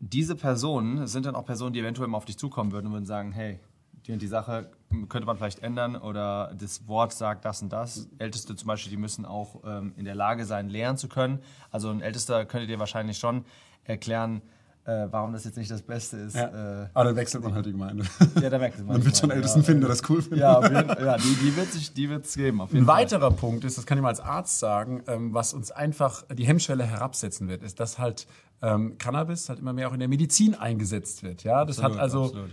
diese 0.01 0.35
Personen 0.37 1.07
sind 1.07 1.27
dann 1.27 1.35
auch 1.37 1.45
Personen, 1.45 1.73
die 1.73 1.81
eventuell 1.81 2.09
mal 2.09 2.17
auf 2.19 2.25
dich 2.25 2.39
zukommen 2.39 2.73
würden 2.73 2.87
und 2.89 2.93
würden 2.93 3.07
sagen, 3.07 3.33
hey, 3.33 3.61
die 4.07 4.13
und 4.13 4.21
die 4.21 4.27
Sache 4.27 4.69
könnte 5.09 5.27
man 5.27 5.37
vielleicht 5.37 5.61
ändern 5.61 5.95
oder 5.95 6.53
das 6.59 6.89
Wort 6.89 7.13
sagt 7.13 7.45
das 7.45 7.63
und 7.63 7.73
das. 7.73 8.09
Älteste 8.19 8.57
zum 8.57 8.67
Beispiel, 8.67 8.91
die 8.91 8.97
müssen 8.97 9.25
auch 9.25 9.63
ähm, 9.65 9.93
in 9.97 10.05
der 10.05 10.17
Lage 10.17 10.45
sein, 10.45 10.69
lehren 10.69 10.97
zu 10.97 11.09
können. 11.09 11.39
Also 11.71 11.89
ein 11.91 12.01
Ältester 12.01 12.45
könnte 12.45 12.67
dir 12.67 12.81
wahrscheinlich 12.81 13.19
schon 13.19 13.45
erklären, 13.85 14.43
äh, 14.85 15.07
warum 15.11 15.33
das 15.33 15.45
jetzt 15.45 15.57
nicht 15.57 15.71
das 15.71 15.83
Beste 15.83 16.17
ist. 16.17 16.35
Ja. 16.35 16.83
Äh, 16.83 16.89
Aber 16.93 17.05
dann 17.05 17.17
wechselt 17.17 17.45
man 17.45 17.55
halt 17.55 17.67
die 17.67 17.73
Gemeinde. 17.73 18.05
ja, 18.41 18.51
da 18.51 18.59
merkt 18.59 18.79
man. 18.79 18.89
Man 18.89 19.05
wird 19.05 19.17
schon 19.17 19.31
ja, 19.31 19.37
Ältesten 19.37 19.63
finden, 19.63 19.83
der 19.83 19.91
das 19.91 20.09
cool 20.11 20.23
findet. 20.23 20.41
Ja, 20.41 20.61
ja 20.61 21.17
die, 21.17 21.35
die 21.37 21.57
wird 21.57 21.69
es 21.69 21.95
die 21.95 22.11
wird's 22.11 22.35
geben. 22.35 22.61
Auf 22.61 22.73
jeden 22.73 22.85
Ein 22.85 22.87
Fall. 22.87 23.03
weiterer 23.03 23.31
Punkt 23.31 23.65
ist, 23.65 23.79
das 23.79 23.87
kann 23.87 23.99
ich 23.99 24.03
mal 24.03 24.09
als 24.09 24.21
Arzt 24.21 24.59
sagen, 24.59 25.03
ähm, 25.07 25.33
was 25.35 25.55
uns 25.55 25.71
einfach 25.71 26.25
die 26.35 26.47
Hemmschwelle 26.47 26.85
herabsetzen 26.85 27.49
wird, 27.49 27.63
ist, 27.63 27.79
dass 27.79 27.99
halt 27.99 28.27
ähm, 28.61 28.99
Cannabis 28.99 29.49
halt 29.49 29.61
immer 29.61 29.73
mehr 29.73 29.89
auch 29.89 29.93
in 29.93 30.01
der 30.01 30.09
Medizin 30.09 30.55
eingesetzt 30.55 31.23
wird. 31.23 31.45
Ja, 31.45 31.65
das 31.65 31.79
Absolut, 31.79 31.97
hat 31.97 32.03
also 32.03 32.25
absolut. 32.25 32.51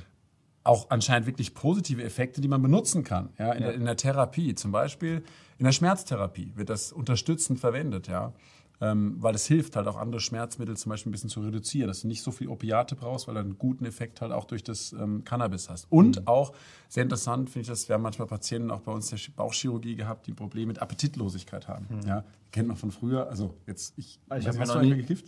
auch 0.63 0.89
anscheinend 0.89 1.25
wirklich 1.27 1.55
positive 1.55 2.03
Effekte, 2.03 2.41
die 2.41 2.47
man 2.47 2.61
benutzen 2.61 3.03
kann. 3.03 3.29
Ja, 3.39 3.53
in, 3.53 3.63
Der, 3.63 3.73
in 3.73 3.85
der 3.85 3.97
Therapie, 3.97 4.53
zum 4.53 4.71
Beispiel 4.71 5.23
in 5.57 5.65
der 5.65 5.71
Schmerztherapie 5.71 6.53
wird 6.55 6.69
das 6.69 6.91
unterstützend 6.91 7.59
verwendet. 7.59 8.07
Ja. 8.07 8.33
Ähm, 8.81 9.15
weil 9.19 9.35
es 9.35 9.45
hilft 9.45 9.75
halt 9.75 9.87
auch 9.87 9.97
andere 9.97 10.21
Schmerzmittel 10.21 10.77
zum 10.77 10.91
Beispiel 10.91 11.09
ein 11.09 11.11
bisschen 11.11 11.29
zu 11.29 11.41
reduzieren, 11.41 11.89
dass 11.89 12.01
du 12.01 12.07
nicht 12.07 12.21
so 12.23 12.31
viel 12.31 12.47
Opiate 12.47 12.95
brauchst, 12.95 13.27
weil 13.27 13.33
du 13.33 13.41
einen 13.41 13.57
guten 13.57 13.83
Effekt 13.85 14.21
halt 14.21 14.31
auch 14.31 14.45
durch 14.45 14.63
das 14.63 14.93
ähm, 14.93 15.23
Cannabis 15.25 15.69
hast. 15.69 15.85
Und 15.89 16.27
auch 16.27 16.53
sehr 16.87 17.03
interessant 17.03 17.49
finde 17.49 17.63
ich 17.63 17.67
das, 17.67 17.89
wir 17.89 17.95
haben 17.95 18.03
manchmal 18.03 18.27
Patienten 18.29 18.71
auch 18.71 18.79
bei 18.79 18.93
uns 18.93 19.11
in 19.11 19.17
der 19.17 19.31
Bauchchirurgie 19.35 19.95
gehabt, 19.95 20.27
die 20.27 20.33
Probleme 20.33 20.67
mit 20.67 20.81
Appetitlosigkeit 20.81 21.67
haben. 21.67 21.87
Ja, 22.07 22.23
kennt 22.53 22.69
man 22.69 22.77
von 22.77 22.91
früher. 22.91 23.27
Also 23.29 23.53
jetzt 23.67 23.93
ich, 23.97 24.17
Ich 24.17 24.29
weiß 24.29 24.45
hab 24.45 24.51
nicht, 24.53 24.59
mir 24.59 24.61
hast 24.67 24.75
noch 24.75 24.81
nie- 24.81 24.95
gekifft? 24.95 25.25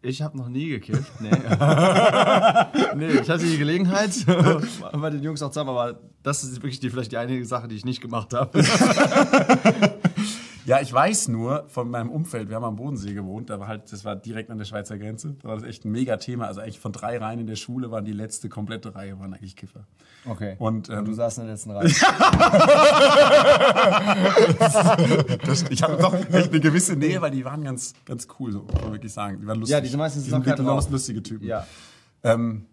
Ich 0.00 0.22
habe 0.22 0.36
noch 0.38 0.48
nie 0.48 0.68
gekifft. 0.68 1.10
Nee. 1.20 1.30
nee, 2.96 3.18
ich 3.20 3.28
hatte 3.28 3.44
die 3.44 3.58
Gelegenheit, 3.58 4.10
bei 4.26 5.10
den 5.10 5.22
Jungs 5.24 5.42
auch 5.42 5.50
zusammen, 5.50 5.70
aber 5.70 5.98
das 6.22 6.44
ist 6.44 6.56
wirklich 6.56 6.78
die, 6.78 6.88
vielleicht 6.90 7.10
die 7.10 7.16
einige 7.16 7.44
Sache, 7.44 7.66
die 7.66 7.74
ich 7.74 7.84
nicht 7.84 8.00
gemacht 8.00 8.32
habe. 8.32 8.62
Ja, 10.68 10.82
ich 10.82 10.92
weiß 10.92 11.28
nur 11.28 11.64
von 11.68 11.90
meinem 11.90 12.10
Umfeld, 12.10 12.50
wir 12.50 12.56
haben 12.56 12.64
am 12.64 12.76
Bodensee 12.76 13.14
gewohnt, 13.14 13.48
da 13.48 13.58
war 13.58 13.68
halt, 13.68 13.90
das 13.90 14.04
war 14.04 14.16
direkt 14.16 14.50
an 14.50 14.58
der 14.58 14.66
Schweizer 14.66 14.98
Grenze. 14.98 15.34
Da 15.40 15.48
war 15.48 15.56
das 15.56 15.64
echt 15.64 15.86
ein 15.86 15.92
Mega-Thema. 15.92 16.46
Also 16.46 16.60
eigentlich 16.60 16.78
von 16.78 16.92
drei 16.92 17.16
Reihen 17.16 17.40
in 17.40 17.46
der 17.46 17.56
Schule 17.56 17.90
waren 17.90 18.04
die 18.04 18.12
letzte 18.12 18.50
komplette 18.50 18.94
Reihe 18.94 19.18
waren 19.18 19.32
eigentlich 19.32 19.56
Kiffer. 19.56 19.86
Okay. 20.26 20.56
Und, 20.58 20.90
ähm, 20.90 21.06
du 21.06 21.14
saßt 21.14 21.38
in 21.38 21.44
der 21.44 21.54
letzten 21.54 21.70
Reihe. 21.70 21.88
Das, 25.46 25.62
ich 25.70 25.82
hatte 25.82 25.96
doch 25.96 26.12
echt 26.12 26.50
eine 26.50 26.60
gewisse 26.60 26.96
Nähe, 26.96 27.22
weil 27.22 27.30
die 27.30 27.44
waren 27.44 27.64
ganz, 27.64 27.94
ganz 28.04 28.26
cool, 28.38 28.52
so 28.52 28.62
muss 28.62 28.82
man 28.82 28.92
wirklich 28.92 29.12
sagen. 29.12 29.40
Die 29.40 29.46
waren 29.46 29.58
lustig. 29.58 29.72
Ja, 29.72 29.80
die 29.80 29.88
sind 29.88 29.98
meistens 29.98 30.24
die 30.24 30.30
sind 30.30 30.44
drauf. 30.46 30.90
lustige 30.90 31.22
Typen. 31.22 31.46
ja. 31.46 31.66
Ähm, 32.22 32.66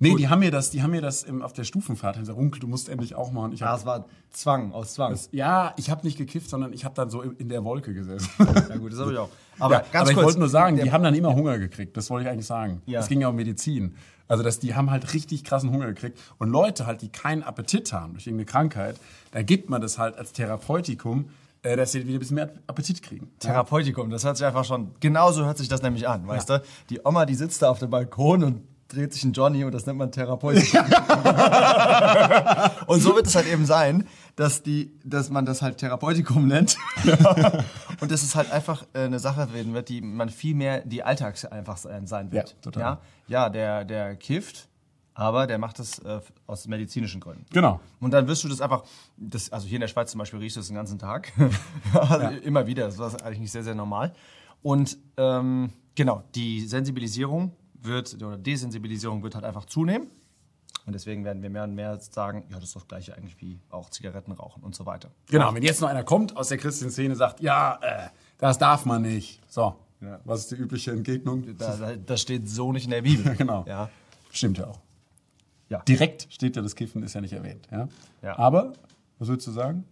nee, 0.00 0.16
die 0.16 0.28
haben 0.28 0.40
mir 0.40 0.50
das, 0.50 0.70
die 0.70 0.82
haben 0.82 0.90
mir 0.90 1.00
das 1.00 1.22
im, 1.22 1.42
auf 1.42 1.52
der 1.52 1.64
Stufenfahrt 1.64 2.16
haben 2.16 2.22
gesagt, 2.22 2.38
Runkel, 2.38 2.60
du 2.60 2.66
musst 2.66 2.88
endlich 2.88 3.14
auch 3.14 3.30
machen. 3.30 3.52
Ich 3.52 3.60
Ja, 3.60 3.68
hab, 3.68 3.78
es 3.78 3.86
war 3.86 4.06
Zwang, 4.30 4.72
aus 4.72 4.94
Zwang. 4.94 5.16
ja, 5.30 5.72
ich 5.76 5.90
habe 5.90 6.04
nicht 6.04 6.18
gekifft, 6.18 6.50
sondern 6.50 6.72
ich 6.72 6.84
habe 6.84 6.94
dann 6.94 7.10
so 7.10 7.22
in, 7.22 7.48
der 7.48 7.64
Wolke 7.64 7.94
gesessen. 7.94 8.28
ja 8.38 8.76
gut, 8.76 8.92
das 8.92 8.98
habe 8.98 9.12
ich 9.12 9.18
auch. 9.18 9.28
Aber 9.58 9.84
ja, 9.92 10.00
aber 10.00 10.10
ich 10.10 10.16
wollte 10.16 10.38
nur 10.38 10.48
sagen, 10.48 10.78
die 10.78 10.90
haben 10.90 11.04
dann 11.04 11.14
immer 11.14 11.34
Hunger 11.34 11.58
gekriegt. 11.58 11.94
Das 11.94 12.08
wollte 12.08 12.24
ich 12.26 12.32
eigentlich 12.32 12.46
sagen. 12.46 12.80
Ja. 12.86 13.00
Es 13.00 13.08
ging 13.08 13.20
ja 13.20 13.28
um 13.28 13.36
Medizin. 13.36 13.94
Also, 14.26 14.42
dass 14.42 14.58
die 14.58 14.74
haben 14.74 14.90
halt 14.90 15.12
richtig 15.12 15.44
krassen 15.44 15.70
Hunger 15.70 15.88
gekriegt. 15.88 16.18
Und 16.38 16.48
Leute 16.48 16.86
halt, 16.86 17.02
die 17.02 17.10
keinen 17.10 17.42
Appetit 17.42 17.92
haben 17.92 18.14
durch 18.14 18.26
irgendeine 18.26 18.46
Krankheit, 18.46 18.96
da 19.32 19.42
gibt 19.42 19.68
man 19.68 19.82
das 19.82 19.98
halt 19.98 20.16
als 20.16 20.32
Therapeutikum, 20.32 21.28
äh, 21.62 21.76
dass 21.76 21.92
sie 21.92 22.06
wieder 22.06 22.16
ein 22.16 22.20
bisschen 22.20 22.36
mehr 22.36 22.50
Appetit 22.68 23.02
kriegen. 23.02 23.30
Therapeutikum, 23.38 24.08
das 24.08 24.24
hört 24.24 24.38
sich 24.38 24.46
einfach 24.46 24.64
schon, 24.64 24.92
genauso 25.00 25.44
hört 25.44 25.58
sich 25.58 25.68
das 25.68 25.82
nämlich 25.82 26.08
an, 26.08 26.26
weißt 26.26 26.48
du? 26.48 26.62
Die 26.88 27.00
Oma, 27.04 27.26
die 27.26 27.34
sitzt 27.34 27.60
da 27.60 27.68
auf 27.68 27.80
dem 27.80 27.90
Balkon 27.90 28.44
und 28.44 28.62
dreht 28.92 29.12
sich 29.12 29.24
ein 29.24 29.32
Johnny 29.32 29.64
und 29.64 29.72
das 29.72 29.86
nennt 29.86 29.98
man 29.98 30.12
Therapeutikum. 30.12 30.84
und 32.86 33.00
so 33.00 33.14
wird 33.14 33.26
es 33.26 33.34
halt 33.34 33.46
eben 33.46 33.64
sein, 33.64 34.06
dass, 34.36 34.62
die, 34.62 34.92
dass 35.04 35.30
man 35.30 35.46
das 35.46 35.62
halt 35.62 35.78
Therapeutikum 35.78 36.46
nennt. 36.46 36.76
und 38.00 38.10
dass 38.10 38.22
es 38.22 38.34
halt 38.34 38.50
einfach 38.52 38.84
äh, 38.92 39.00
eine 39.04 39.18
Sache 39.18 39.52
werden 39.52 39.74
wird, 39.74 39.88
die 39.88 40.00
man 40.00 40.28
viel 40.28 40.54
mehr 40.54 40.80
die 40.80 41.02
Alltags 41.02 41.44
einfach 41.44 41.76
sein 41.76 42.32
wird. 42.32 42.50
Ja, 42.50 42.54
total. 42.62 42.82
Ja, 42.82 43.00
ja 43.28 43.48
der, 43.48 43.84
der 43.84 44.16
kifft, 44.16 44.68
aber 45.14 45.46
der 45.46 45.58
macht 45.58 45.78
das 45.78 45.98
äh, 46.00 46.20
aus 46.46 46.66
medizinischen 46.66 47.20
Gründen. 47.20 47.44
Genau. 47.50 47.80
Und 48.00 48.12
dann 48.12 48.26
wirst 48.26 48.44
du 48.44 48.48
das 48.48 48.60
einfach, 48.60 48.84
das, 49.16 49.52
also 49.52 49.66
hier 49.66 49.76
in 49.76 49.82
der 49.82 49.88
Schweiz 49.88 50.10
zum 50.10 50.18
Beispiel 50.18 50.38
riechst 50.38 50.56
du 50.56 50.60
das 50.60 50.68
den 50.68 50.76
ganzen 50.76 50.98
Tag. 50.98 51.32
also 51.92 52.26
Immer 52.38 52.66
wieder, 52.66 52.86
das 52.86 52.98
ist 52.98 53.22
eigentlich 53.22 53.52
sehr, 53.52 53.62
sehr 53.62 53.74
normal. 53.74 54.12
Und 54.62 54.98
ähm, 55.16 55.72
genau, 55.94 56.24
die 56.34 56.66
Sensibilisierung 56.66 57.52
wird, 57.82 58.14
oder 58.14 58.36
Desensibilisierung 58.36 59.22
wird 59.22 59.34
halt 59.34 59.44
einfach 59.44 59.64
zunehmen. 59.66 60.08
Und 60.86 60.94
deswegen 60.94 61.24
werden 61.24 61.42
wir 61.42 61.50
mehr 61.50 61.64
und 61.64 61.74
mehr 61.74 61.98
sagen, 62.00 62.44
ja, 62.48 62.56
das 62.56 62.64
ist 62.70 62.76
das 62.76 62.88
gleiche 62.88 63.14
eigentlich 63.16 63.38
wie 63.40 63.58
auch 63.70 63.90
Zigaretten 63.90 64.32
rauchen 64.32 64.62
und 64.62 64.74
so 64.74 64.86
weiter. 64.86 65.10
Genau, 65.28 65.54
wenn 65.54 65.62
jetzt 65.62 65.80
noch 65.80 65.88
einer 65.88 66.04
kommt 66.04 66.36
aus 66.36 66.48
der 66.48 66.58
christlichen 66.58 66.90
Szene 66.90 67.14
sagt, 67.16 67.40
ja, 67.40 67.78
äh, 67.82 68.08
das 68.38 68.58
darf 68.58 68.86
man 68.86 69.02
nicht. 69.02 69.40
So, 69.48 69.76
Ja. 70.00 70.20
was 70.24 70.40
ist 70.40 70.52
die 70.52 70.54
übliche 70.56 70.92
Entgegnung? 70.92 71.56
Da, 71.58 71.76
da, 71.76 71.96
das 71.96 72.22
steht 72.22 72.48
so 72.48 72.72
nicht 72.72 72.84
in 72.84 72.90
der 72.90 73.02
Bibel. 73.02 73.34
Genau. 73.38 73.64
Ja. 73.68 73.90
Stimmt 74.32 74.58
ja 74.58 74.68
auch. 74.68 74.80
Ja. 75.68 75.80
Direkt 75.82 76.26
steht 76.30 76.56
ja 76.56 76.62
das 76.62 76.74
Kiffen, 76.74 77.02
ist 77.02 77.14
ja 77.14 77.20
nicht 77.20 77.32
erwähnt. 77.34 77.68
Ja? 77.70 77.88
Ja. 78.22 78.38
Aber, 78.38 78.72
was 79.18 79.28
würdest 79.28 79.46
du 79.48 79.52
sagen? 79.52 79.84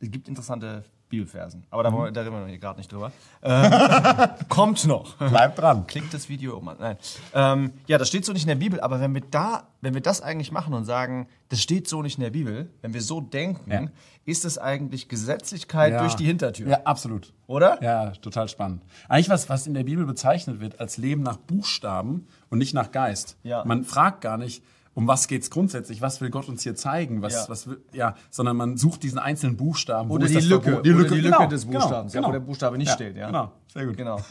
Es 0.00 0.10
gibt 0.10 0.28
interessante 0.28 0.84
Bibelversen, 1.10 1.64
aber 1.70 1.82
da, 1.82 1.92
wir- 1.92 2.10
da 2.12 2.22
reden 2.22 2.32
wir 2.32 2.46
hier 2.46 2.58
gerade 2.58 2.78
nicht 2.78 2.90
drüber. 2.90 3.12
Ähm, 3.42 3.70
kommt 4.48 4.86
noch. 4.86 5.16
Bleib 5.16 5.56
dran. 5.56 5.86
Klickt 5.86 6.14
das 6.14 6.28
Video 6.28 6.56
um. 6.56 6.70
Nein. 6.78 6.96
Ähm, 7.34 7.72
ja, 7.86 7.98
das 7.98 8.08
steht 8.08 8.24
so 8.24 8.32
nicht 8.32 8.42
in 8.42 8.48
der 8.48 8.54
Bibel, 8.54 8.80
aber 8.80 9.00
wenn 9.00 9.12
wir 9.12 9.22
da, 9.30 9.64
wenn 9.82 9.92
wir 9.94 10.00
das 10.00 10.22
eigentlich 10.22 10.52
machen 10.52 10.72
und 10.72 10.84
sagen, 10.84 11.28
das 11.48 11.60
steht 11.60 11.88
so 11.88 12.00
nicht 12.00 12.16
in 12.16 12.22
der 12.24 12.30
Bibel, 12.30 12.70
wenn 12.80 12.94
wir 12.94 13.02
so 13.02 13.20
denken, 13.20 13.70
Ja. 13.70 13.86
ist 14.24 14.44
es 14.44 14.56
eigentlich 14.56 15.08
Gesetzlichkeit 15.08 16.00
durch 16.00 16.14
die 16.14 16.24
Hintertür, 16.26 16.68
Ja, 16.68 16.80
absolut. 16.84 17.32
oder? 17.46 17.82
Ja, 17.82 18.10
total 18.12 18.48
spannend. 18.48 18.82
Eigentlich 19.08 19.28
was, 19.30 19.48
was 19.48 19.66
in 19.66 19.74
der 19.74 19.84
Bibel 19.84 20.06
bezeichnet 20.06 20.60
wird 20.60 20.78
als 20.80 20.96
Leben 20.96 21.22
nach 21.22 21.36
Buchstaben 21.36 22.26
und 22.50 22.58
nicht 22.58 22.72
nach 22.74 22.92
Geist. 22.92 23.36
Ja. 23.42 23.64
Man 23.64 23.84
fragt 23.84 24.20
gar 24.20 24.38
nicht, 24.38 24.62
um 24.94 25.06
was 25.06 25.28
geht's 25.28 25.50
grundsätzlich, 25.50 26.02
was 26.02 26.20
will 26.20 26.30
Gott 26.30 26.48
uns 26.48 26.62
hier 26.62 26.74
zeigen, 26.74 27.22
was, 27.22 27.32
Ja. 27.34 27.44
was 27.48 27.66
will, 27.66 27.80
ja, 27.92 28.16
sondern 28.30 28.56
man 28.56 28.76
sucht 28.76 29.02
diesen 29.02 29.18
einzelnen 29.18 29.56
Buchstaben. 29.56 30.08
wo 30.08 30.14
Oder 30.14 30.26
die 30.26 30.34
Lücke, 30.34 30.62
Verbot? 30.72 30.80
oder 30.80 30.82
die 30.82 30.90
Lücke 30.90 31.20
genau, 31.22 31.46
des 31.46 31.66
genau, 31.66 31.78
Buchstabens, 31.80 32.12
ja, 32.12 32.20
genau. 32.20 32.28
wo 32.28 32.32
der 32.32 32.40
Buchstabe 32.40 32.78
nicht 32.78 32.90
steht, 32.90 33.16
ja. 33.16 33.26
Genau, 33.26 33.52
sehr 33.72 33.86
gut. 33.86 33.96
Genau. 33.96 34.20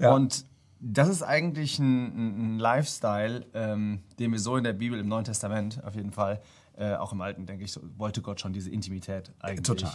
Ja. 0.00 0.12
Und 0.14 0.44
das 0.78 1.08
ist 1.08 1.22
eigentlich 1.24 1.80
ein, 1.80 2.06
ein 2.06 2.54
ein 2.54 2.58
Lifestyle, 2.60 3.44
ähm, 3.52 4.04
den 4.20 4.30
wir 4.30 4.38
so 4.38 4.56
in 4.56 4.62
der 4.62 4.74
Bibel, 4.74 4.96
im 5.00 5.08
Neuen 5.08 5.24
Testament 5.24 5.82
auf 5.84 5.96
jeden 5.96 6.12
Fall, 6.12 6.40
äh, 6.76 6.94
auch 6.94 7.12
im 7.12 7.20
Alten, 7.20 7.46
denke 7.46 7.64
ich, 7.64 7.72
so, 7.72 7.80
wollte 7.96 8.22
Gott 8.22 8.40
schon 8.40 8.52
diese 8.52 8.70
Intimität 8.70 9.32
eigentlich. 9.40 9.66
Total. 9.66 9.90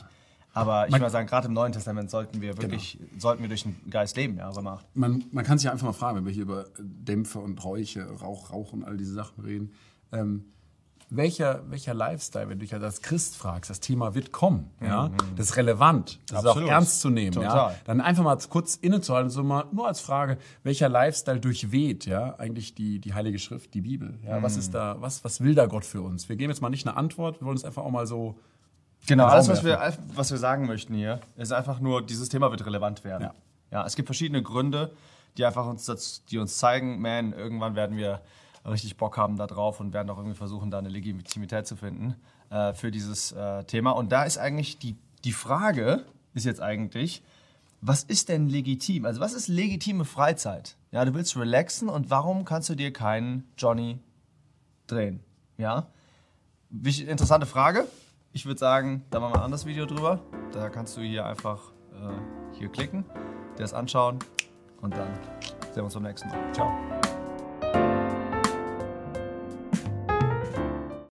Aber 0.56 0.86
ich 0.86 0.92
Man- 0.92 1.02
würde 1.02 1.12
sagen, 1.12 1.28
gerade 1.28 1.48
im 1.48 1.54
Neuen 1.54 1.72
Testament 1.74 2.12
sollten 2.12 2.40
wir 2.42 2.58
wirklich, 2.62 2.98
Genau. 3.00 3.10
sollten 3.20 3.42
wir 3.42 3.50
durch 3.50 3.64
den 3.64 3.76
Geist 3.90 4.16
leben, 4.18 4.38
ja, 4.38 4.50
Römer 4.50 4.74
8. 4.74 4.86
Man, 4.96 5.24
man 5.32 5.44
kann 5.44 5.58
sich 5.58 5.66
ja 5.66 5.72
einfach 5.72 5.88
mal 5.88 5.94
fragen, 5.94 6.18
wenn 6.18 6.26
wir 6.26 6.32
hier 6.32 6.44
über 6.44 6.66
Dämpfe 6.80 7.40
und 7.40 7.64
Räuche, 7.64 8.06
Rauch, 8.22 8.52
Rauch 8.52 8.72
und 8.74 8.84
all 8.84 8.96
diese 8.96 9.14
Sachen 9.14 9.44
reden. 9.44 9.72
Ähm, 10.12 10.46
welcher, 11.10 11.62
welcher 11.70 11.94
Lifestyle, 11.94 12.50
wenn 12.50 12.58
du 12.58 12.64
dich 12.64 12.74
halt 12.74 12.82
als 12.84 13.02
Christ 13.02 13.36
fragst, 13.36 13.70
das 13.70 13.80
Thema 13.80 14.16
wird 14.16 14.32
kommen, 14.32 14.72
ja, 14.82 15.12
das 15.36 15.50
ist 15.52 15.58
relevant, 15.58 16.20
das 16.28 16.40
ist 16.40 16.46
Absolut. 16.48 16.70
auch 16.70 16.74
ernst 16.74 17.02
zu 17.02 17.10
nehmen, 17.12 17.40
ja, 17.40 17.76
dann 17.86 18.02
einfach 18.02 18.24
mal 18.24 18.38
kurz 18.50 18.76
innezuhalten, 18.78 19.30
so 19.30 19.44
mal 19.44 19.66
nur 19.72 19.88
als 19.88 20.00
Frage, 20.00 20.38
welcher 20.64 20.90
Lifestyle 20.90 21.40
durchweht, 21.40 22.08
ja, 22.08 22.36
eigentlich 22.40 22.74
die, 22.74 23.00
die 23.00 23.14
Heilige 23.14 23.38
Schrift, 23.38 23.76
die 23.76 23.82
Bibel, 23.82 24.18
ja, 24.26 24.42
was 24.42 24.58
ist 24.58 24.74
da, 24.74 24.96
was, 25.02 25.24
was 25.24 25.42
will 25.42 25.54
da 25.54 25.68
Gott 25.68 25.86
für 25.86 26.02
uns? 26.02 26.30
Wir 26.30 26.36
geben 26.36 26.50
jetzt 26.52 26.62
mal 26.62 26.70
nicht 26.70 26.88
eine 26.88 26.98
Antwort, 26.98 27.42
wir 27.42 27.46
wollen 27.46 27.58
es 27.58 27.66
einfach 27.66 27.84
auch 27.84 27.92
mal 27.92 28.08
so, 28.08 28.40
Genau, 29.08 29.26
alles, 29.26 29.50
was 29.50 29.64
wir, 29.64 29.94
was 30.16 30.32
wir 30.32 30.38
sagen 30.38 30.66
möchten 30.66 30.94
hier, 30.94 31.20
ist 31.36 31.52
einfach 31.52 31.80
nur, 31.80 32.06
dieses 32.06 32.30
Thema 32.30 32.52
wird 32.52 32.66
relevant 32.66 33.04
werden. 33.04 33.24
Ja. 33.24 33.34
Ja, 33.72 33.86
es 33.86 33.96
gibt 33.96 34.08
verschiedene 34.08 34.44
Gründe, 34.44 34.96
die 35.36 35.46
einfach 35.46 35.66
uns, 35.66 35.86
das, 35.86 36.24
die 36.26 36.38
uns 36.38 36.58
zeigen, 36.60 37.02
man, 37.02 37.34
irgendwann 37.34 37.76
werden 37.76 37.98
wir 37.98 38.22
richtig 38.66 38.98
Bock 38.98 39.18
haben 39.18 39.36
da 39.36 39.48
drauf 39.48 39.80
und 39.80 39.94
werden 39.94 40.10
auch 40.10 40.18
irgendwie 40.18 40.38
versuchen, 40.38 40.72
da 40.72 40.78
eine 40.78 40.90
Legitimität 40.90 41.68
zu 41.68 41.76
finden 41.76 42.16
äh, 42.50 42.74
für 42.74 42.92
dieses 42.92 43.32
äh, 43.32 43.64
Thema. 43.64 43.92
Und 43.92 44.12
da 44.12 44.24
ist 44.24 44.38
eigentlich 44.38 44.78
die, 44.78 44.96
die 45.24 45.34
Frage, 45.34 46.06
ist 46.34 46.46
jetzt 46.46 46.62
eigentlich, 46.62 47.24
was 47.82 48.04
ist 48.04 48.30
denn 48.30 48.48
legitim? 48.48 49.06
Also 49.06 49.20
was 49.20 49.34
ist 49.34 49.48
legitime 49.48 50.06
Freizeit? 50.06 50.78
Ja, 50.92 51.04
du 51.04 51.14
willst 51.14 51.36
relaxen 51.36 51.90
und 51.90 52.10
warum 52.10 52.46
kannst 52.46 52.70
du 52.70 52.76
dir 52.76 52.94
keinen 52.94 53.44
Johnny 53.58 54.00
drehen? 54.88 55.20
Ja, 55.58 55.88
interessante 56.72 57.46
Frage. 57.46 57.88
Ich 58.36 58.48
würde 58.48 58.60
sagen, 58.60 59.06
da 59.12 59.20
machen 59.20 59.34
wir 59.34 59.40
ein 59.40 59.46
anderes 59.46 59.68
Video 59.68 59.86
drüber. 59.86 60.20
Da 60.52 60.70
kannst 60.70 60.98
du 60.98 61.02
hier 61.02 61.26
einfach 61.26 61.72
äh, 61.94 62.58
hier 62.58 62.68
klicken, 62.70 63.06
dir 63.58 63.62
das 63.62 63.76
anschauen 63.76 64.18
und 64.82 64.98
dann 64.98 65.14
sehen 65.66 65.76
wir 65.78 65.84
uns 65.84 65.94
beim 65.94 66.04
nächsten 66.04 66.30
Mal. 66.30 66.52
Ciao. 66.52 66.93